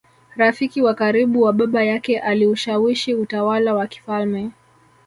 [0.35, 4.51] rafiki wa karibu wa Baba yake Aliushawishi utawala wa kifalme